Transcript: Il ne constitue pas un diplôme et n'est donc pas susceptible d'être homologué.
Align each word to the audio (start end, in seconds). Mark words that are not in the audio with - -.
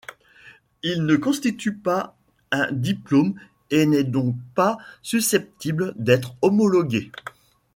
Il 0.81 1.05
ne 1.05 1.15
constitue 1.15 1.75
pas 1.75 2.17
un 2.49 2.71
diplôme 2.71 3.39
et 3.69 3.85
n'est 3.85 4.03
donc 4.03 4.35
pas 4.55 4.79
susceptible 5.03 5.93
d'être 5.95 6.33
homologué. 6.41 7.11